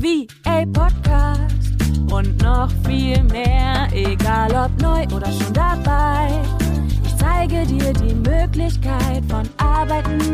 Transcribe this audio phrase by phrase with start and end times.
[0.00, 1.76] VA Podcast
[2.10, 6.40] und noch viel mehr, egal ob neu oder schon dabei.
[7.04, 10.32] Ich zeige dir die Möglichkeit von Arbeiten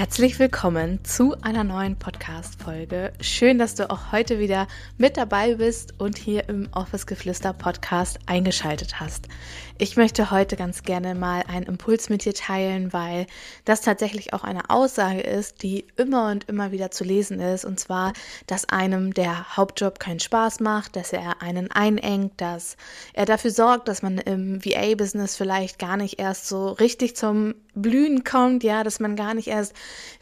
[0.00, 3.12] Herzlich willkommen zu einer neuen Podcast-Folge.
[3.20, 8.18] Schön, dass du auch heute wieder mit dabei bist und hier im Office Geflüster Podcast
[8.24, 9.28] eingeschaltet hast.
[9.76, 13.26] Ich möchte heute ganz gerne mal einen Impuls mit dir teilen, weil
[13.66, 17.66] das tatsächlich auch eine Aussage ist, die immer und immer wieder zu lesen ist.
[17.66, 18.14] Und zwar,
[18.46, 22.78] dass einem der Hauptjob keinen Spaß macht, dass er einen einengt, dass
[23.12, 28.24] er dafür sorgt, dass man im VA-Business vielleicht gar nicht erst so richtig zum Blühen
[28.24, 29.74] kommt, ja, dass man gar nicht erst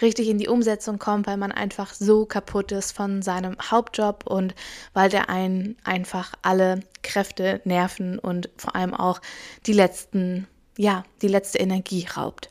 [0.03, 4.55] richtig in die Umsetzung kommt, weil man einfach so kaputt ist von seinem Hauptjob und
[4.93, 9.21] weil der einen einfach alle Kräfte, Nerven und vor allem auch
[9.67, 12.51] die letzten, ja, die letzte Energie raubt.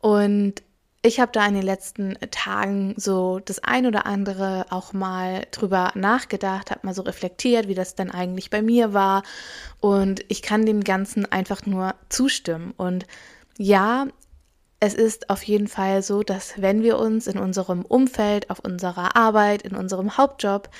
[0.00, 0.62] Und
[1.06, 5.92] ich habe da in den letzten Tagen so das ein oder andere auch mal drüber
[5.94, 9.22] nachgedacht, habe mal so reflektiert, wie das dann eigentlich bei mir war.
[9.78, 12.74] Und ich kann dem Ganzen einfach nur zustimmen.
[12.76, 13.06] Und
[13.56, 14.08] ja,
[14.86, 19.16] es ist auf jeden Fall so, dass wenn wir uns in unserem Umfeld, auf unserer
[19.16, 20.70] Arbeit, in unserem Hauptjob,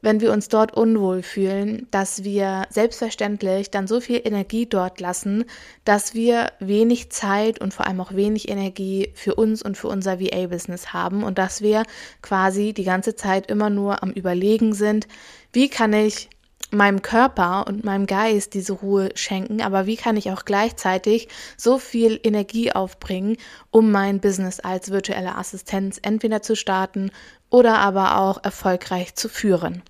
[0.00, 5.44] wenn wir uns dort unwohl fühlen, dass wir selbstverständlich dann so viel Energie dort lassen,
[5.84, 10.20] dass wir wenig Zeit und vor allem auch wenig Energie für uns und für unser
[10.20, 11.82] VA-Business haben und dass wir
[12.20, 15.06] quasi die ganze Zeit immer nur am Überlegen sind,
[15.52, 16.30] wie kann ich
[16.72, 21.78] meinem Körper und meinem Geist diese Ruhe schenken, aber wie kann ich auch gleichzeitig so
[21.78, 23.36] viel Energie aufbringen,
[23.70, 27.10] um mein Business als virtuelle Assistenz entweder zu starten
[27.50, 29.82] oder aber auch erfolgreich zu führen.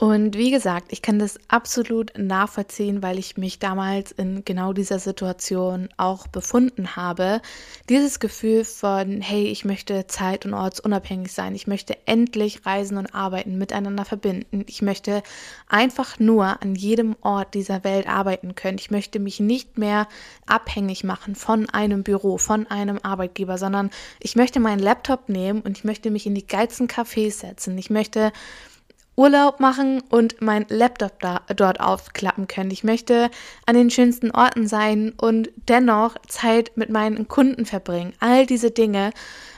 [0.00, 4.98] Und wie gesagt, ich kann das absolut nachvollziehen, weil ich mich damals in genau dieser
[4.98, 7.42] Situation auch befunden habe.
[7.90, 11.54] Dieses Gefühl von, hey, ich möchte zeit- und ortsunabhängig sein.
[11.54, 14.64] Ich möchte endlich Reisen und Arbeiten miteinander verbinden.
[14.68, 15.22] Ich möchte
[15.68, 18.78] einfach nur an jedem Ort dieser Welt arbeiten können.
[18.78, 20.08] Ich möchte mich nicht mehr
[20.46, 25.76] abhängig machen von einem Büro, von einem Arbeitgeber, sondern ich möchte meinen Laptop nehmen und
[25.76, 27.76] ich möchte mich in die geilsten Cafés setzen.
[27.76, 28.32] Ich möchte
[29.16, 32.70] Urlaub machen und mein Laptop da, dort aufklappen können.
[32.70, 33.30] Ich möchte
[33.66, 38.14] an den schönsten Orten sein und dennoch Zeit mit meinen Kunden verbringen.
[38.20, 39.12] All diese Dinge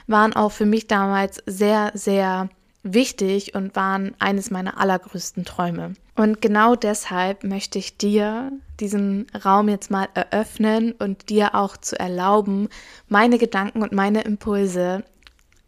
[0.07, 2.49] waren auch für mich damals sehr, sehr
[2.83, 5.93] wichtig und waren eines meiner allergrößten Träume.
[6.15, 11.97] Und genau deshalb möchte ich dir diesen Raum jetzt mal eröffnen und dir auch zu
[11.99, 12.69] erlauben,
[13.07, 15.03] meine Gedanken und meine Impulse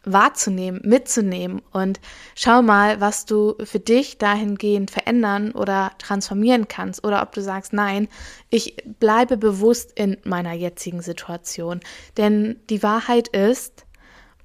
[0.05, 1.99] wahrzunehmen, mitzunehmen und
[2.35, 7.73] schau mal, was du für dich dahingehend verändern oder transformieren kannst oder ob du sagst,
[7.73, 8.07] nein,
[8.49, 11.79] ich bleibe bewusst in meiner jetzigen Situation.
[12.17, 13.85] Denn die Wahrheit ist,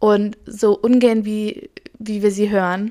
[0.00, 2.91] und so ungern wie, wie wir sie hören,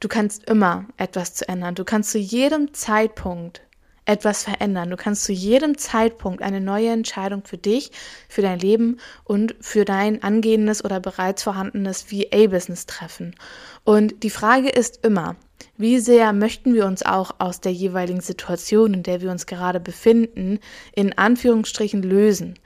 [0.00, 1.74] du kannst immer etwas zu ändern.
[1.74, 3.62] Du kannst zu jedem Zeitpunkt
[4.04, 4.90] etwas verändern.
[4.90, 7.92] Du kannst zu jedem Zeitpunkt eine neue Entscheidung für dich,
[8.28, 13.34] für dein Leben und für dein angehendes oder bereits vorhandenes VA-Business treffen.
[13.84, 15.36] Und die Frage ist immer,
[15.76, 19.80] wie sehr möchten wir uns auch aus der jeweiligen Situation, in der wir uns gerade
[19.80, 20.58] befinden,
[20.94, 22.58] in Anführungsstrichen lösen?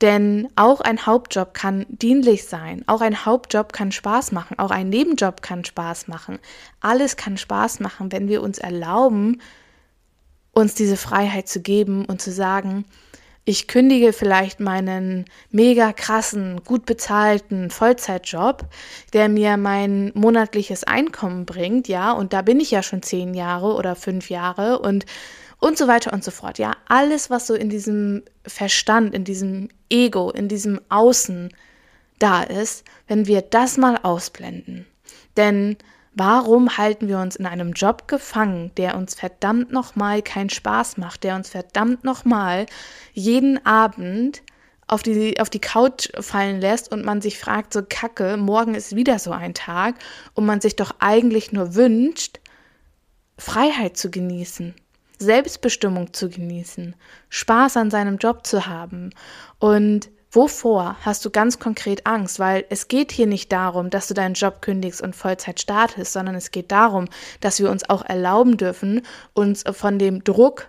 [0.00, 4.88] Denn auch ein Hauptjob kann dienlich sein, auch ein Hauptjob kann Spaß machen, auch ein
[4.88, 6.38] Nebenjob kann Spaß machen.
[6.80, 9.42] Alles kann Spaß machen, wenn wir uns erlauben,
[10.52, 12.84] uns diese Freiheit zu geben und zu sagen,
[13.44, 18.66] ich kündige vielleicht meinen mega krassen, gut bezahlten Vollzeitjob,
[19.12, 23.74] der mir mein monatliches Einkommen bringt, ja, und da bin ich ja schon zehn Jahre
[23.74, 25.06] oder fünf Jahre und
[25.58, 26.72] und so weiter und so fort, ja.
[26.88, 31.50] Alles, was so in diesem Verstand, in diesem Ego, in diesem Außen
[32.18, 34.86] da ist, wenn wir das mal ausblenden.
[35.36, 35.76] Denn
[36.12, 41.22] Warum halten wir uns in einem Job gefangen, der uns verdammt nochmal keinen Spaß macht,
[41.22, 42.66] der uns verdammt nochmal
[43.12, 44.42] jeden Abend
[44.88, 48.96] auf die, auf die Couch fallen lässt und man sich fragt, so kacke, morgen ist
[48.96, 49.94] wieder so ein Tag
[50.34, 52.40] und man sich doch eigentlich nur wünscht,
[53.38, 54.74] Freiheit zu genießen,
[55.18, 56.96] Selbstbestimmung zu genießen,
[57.28, 59.10] Spaß an seinem Job zu haben.
[59.60, 62.38] Und Wovor hast du ganz konkret Angst?
[62.38, 66.36] Weil es geht hier nicht darum, dass du deinen Job kündigst und Vollzeit startest, sondern
[66.36, 67.06] es geht darum,
[67.40, 69.02] dass wir uns auch erlauben dürfen,
[69.34, 70.68] uns von dem Druck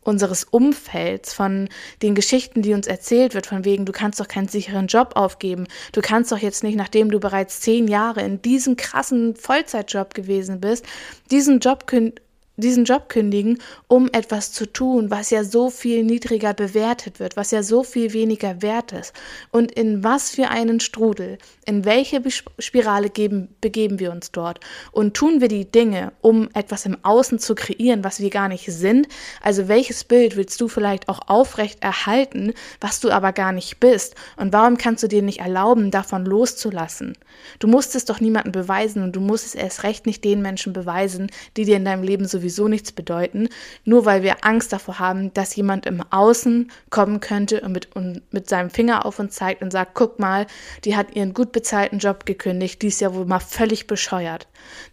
[0.00, 1.68] unseres Umfelds, von
[2.00, 5.66] den Geschichten, die uns erzählt wird, von wegen, du kannst doch keinen sicheren Job aufgeben,
[5.92, 10.60] du kannst doch jetzt nicht, nachdem du bereits zehn Jahre in diesem krassen Vollzeitjob gewesen
[10.60, 10.86] bist,
[11.30, 12.24] diesen Job kündigen
[12.58, 17.52] diesen Job kündigen, um etwas zu tun, was ja so viel niedriger bewertet wird, was
[17.52, 19.12] ja so viel weniger wert ist.
[19.52, 22.20] Und in was für einen Strudel, in welche
[22.58, 24.58] Spirale geben, begeben wir uns dort?
[24.90, 28.66] Und tun wir die Dinge, um etwas im Außen zu kreieren, was wir gar nicht
[28.66, 29.06] sind?
[29.40, 34.16] Also welches Bild willst du vielleicht auch aufrecht erhalten, was du aber gar nicht bist?
[34.36, 37.16] Und warum kannst du dir nicht erlauben, davon loszulassen?
[37.60, 40.72] Du musst es doch niemandem beweisen und du musst es erst recht nicht den Menschen
[40.72, 43.48] beweisen, die dir in deinem Leben sowieso sowieso nichts bedeuten,
[43.84, 48.22] nur weil wir Angst davor haben, dass jemand im Außen kommen könnte und mit, und
[48.32, 50.46] mit seinem Finger auf uns zeigt und sagt, guck mal,
[50.84, 54.46] die hat ihren gut bezahlten Job gekündigt, die ist ja wohl mal völlig bescheuert.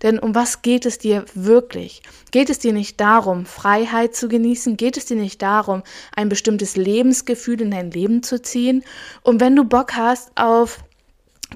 [0.03, 2.01] Denn um was geht es dir wirklich?
[2.31, 4.77] Geht es dir nicht darum, Freiheit zu genießen?
[4.77, 5.83] Geht es dir nicht darum,
[6.15, 8.83] ein bestimmtes Lebensgefühl in dein Leben zu ziehen?
[9.23, 10.79] Und wenn du Bock hast auf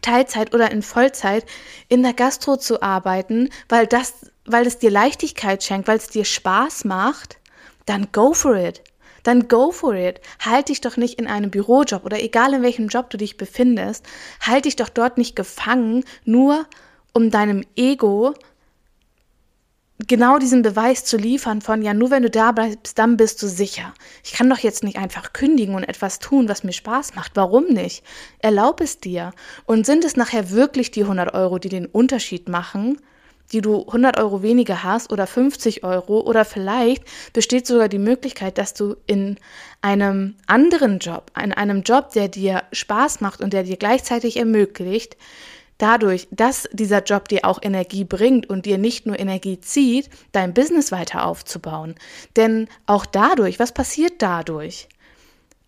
[0.02, 1.46] Teilzeit oder in Vollzeit
[1.90, 6.26] in der Gastro zu arbeiten, weil das weil es dir Leichtigkeit schenkt, weil es dir
[6.26, 7.38] Spaß macht,
[7.86, 8.82] dann go for it.
[9.24, 10.22] Dann go for it.
[10.40, 14.06] Halt dich doch nicht in einem Bürojob oder egal in welchem Job du dich befindest,
[14.42, 16.66] halt dich doch dort nicht gefangen, nur
[17.14, 18.34] um deinem Ego
[20.08, 23.48] genau diesen Beweis zu liefern von, ja, nur wenn du da bleibst, dann bist du
[23.48, 23.94] sicher.
[24.24, 27.34] Ich kann doch jetzt nicht einfach kündigen und etwas tun, was mir Spaß macht.
[27.36, 28.04] Warum nicht?
[28.40, 29.32] Erlaub es dir.
[29.66, 33.00] Und sind es nachher wirklich die 100 Euro, die den Unterschied machen?
[33.52, 37.04] Die du 100 Euro weniger hast oder 50 Euro oder vielleicht
[37.34, 39.38] besteht sogar die Möglichkeit, dass du in
[39.82, 45.18] einem anderen Job, in einem Job, der dir Spaß macht und der dir gleichzeitig ermöglicht,
[45.78, 50.54] dadurch, dass dieser Job dir auch Energie bringt und dir nicht nur Energie zieht, dein
[50.54, 51.96] Business weiter aufzubauen.
[52.36, 54.88] Denn auch dadurch, was passiert dadurch?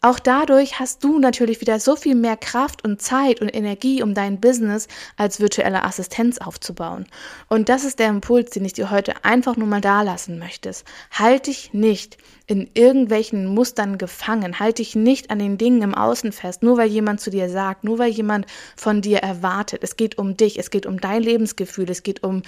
[0.03, 4.15] Auch dadurch hast du natürlich wieder so viel mehr Kraft und Zeit und Energie, um
[4.15, 7.05] dein Business als virtuelle Assistenz aufzubauen.
[7.49, 10.71] Und das ist der Impuls, den ich dir heute einfach nur mal da lassen möchte.
[11.11, 12.17] Halt dich nicht
[12.47, 14.59] in irgendwelchen Mustern gefangen.
[14.59, 17.83] Halt dich nicht an den Dingen im Außen fest, nur weil jemand zu dir sagt,
[17.83, 19.83] nur weil jemand von dir erwartet.
[19.83, 22.41] Es geht um dich, es geht um dein Lebensgefühl, es geht um,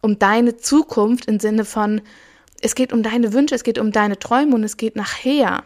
[0.00, 2.02] um deine Zukunft im Sinne von,
[2.62, 5.64] es geht um deine Wünsche, es geht um deine Träume und es geht nachher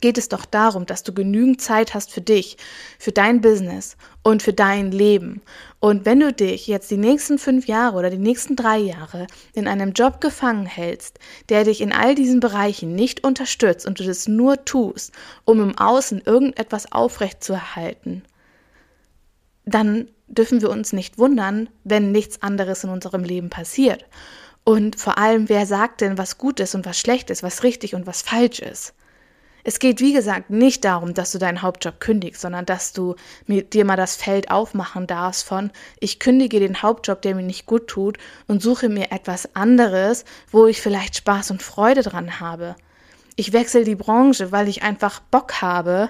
[0.00, 2.58] geht es doch darum, dass du genügend Zeit hast für dich,
[2.98, 5.40] für dein Business und für dein Leben.
[5.80, 9.66] Und wenn du dich jetzt die nächsten fünf Jahre oder die nächsten drei Jahre in
[9.66, 11.18] einem Job gefangen hältst,
[11.48, 15.12] der dich in all diesen Bereichen nicht unterstützt und du das nur tust,
[15.44, 18.24] um im Außen irgendetwas aufrechtzuerhalten,
[19.64, 24.04] dann dürfen wir uns nicht wundern, wenn nichts anderes in unserem Leben passiert.
[24.64, 27.94] Und vor allem, wer sagt denn, was gut ist und was schlecht ist, was richtig
[27.94, 28.92] und was falsch ist?
[29.68, 33.16] Es geht, wie gesagt, nicht darum, dass du deinen Hauptjob kündigst, sondern dass du
[33.46, 35.70] dir mal das Feld aufmachen darfst von,
[36.00, 38.16] ich kündige den Hauptjob, der mir nicht gut tut
[38.46, 42.76] und suche mir etwas anderes, wo ich vielleicht Spaß und Freude dran habe.
[43.36, 46.08] Ich wechsle die Branche, weil ich einfach Bock habe,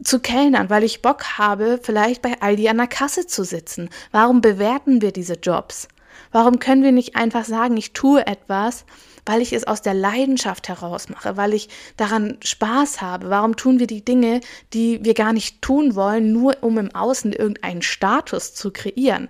[0.00, 3.90] zu kellnern, weil ich Bock habe, vielleicht bei Aldi an der Kasse zu sitzen.
[4.12, 5.88] Warum bewerten wir diese Jobs?
[6.32, 8.84] Warum können wir nicht einfach sagen, ich tue etwas,
[9.26, 13.28] weil ich es aus der Leidenschaft heraus mache, weil ich daran Spaß habe.
[13.28, 14.40] Warum tun wir die Dinge,
[14.72, 19.28] die wir gar nicht tun wollen, nur um im Außen irgendeinen Status zu kreieren?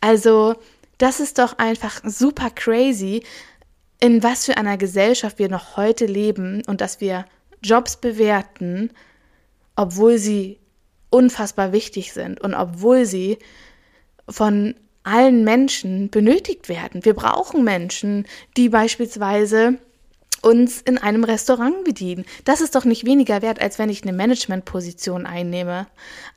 [0.00, 0.54] Also,
[0.98, 3.22] das ist doch einfach super crazy,
[4.00, 7.24] in was für einer Gesellschaft wir noch heute leben und dass wir
[7.62, 8.90] Jobs bewerten,
[9.74, 10.58] obwohl sie
[11.10, 13.38] unfassbar wichtig sind und obwohl sie
[14.28, 14.74] von
[15.08, 17.04] allen Menschen benötigt werden.
[17.04, 19.78] Wir brauchen Menschen, die beispielsweise
[20.42, 22.24] uns in einem Restaurant bedienen.
[22.44, 25.86] Das ist doch nicht weniger wert, als wenn ich eine Managementposition einnehme.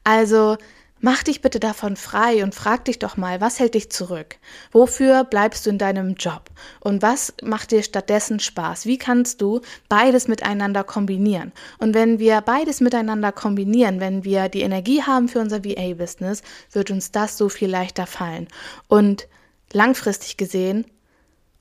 [0.04, 0.58] Also
[1.04, 4.36] Mach dich bitte davon frei und frag dich doch mal, was hält dich zurück?
[4.72, 6.52] Wofür bleibst du in deinem Job?
[6.80, 8.86] Und was macht dir stattdessen Spaß?
[8.86, 11.54] Wie kannst du beides miteinander kombinieren?
[11.80, 16.92] Und wenn wir beides miteinander kombinieren, wenn wir die Energie haben für unser VA-Business, wird
[16.92, 18.48] uns das so viel leichter fallen.
[18.88, 19.28] Und
[19.74, 20.86] langfristig gesehen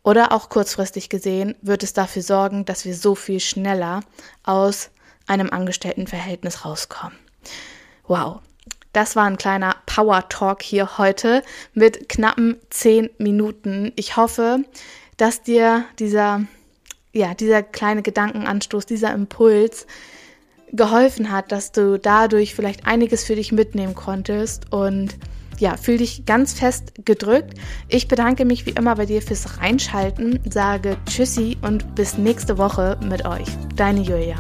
[0.03, 4.01] oder auch kurzfristig gesehen wird es dafür sorgen, dass wir so viel schneller
[4.43, 4.91] aus
[5.27, 7.17] einem Angestelltenverhältnis rauskommen.
[8.07, 8.41] Wow.
[8.93, 11.43] Das war ein kleiner Power Talk hier heute
[11.75, 13.93] mit knappen zehn Minuten.
[13.97, 14.65] Ich hoffe,
[15.17, 16.45] dass dir dieser,
[17.13, 19.87] ja, dieser kleine Gedankenanstoß, dieser Impuls
[20.73, 25.17] geholfen hat, dass du dadurch vielleicht einiges für dich mitnehmen konntest und
[25.59, 27.55] ja, fühl dich ganz fest gedrückt.
[27.89, 32.99] Ich bedanke mich wie immer bei dir fürs Reinschalten, sage Tschüssi und bis nächste Woche
[33.03, 33.49] mit euch.
[33.77, 34.37] Deine Julia.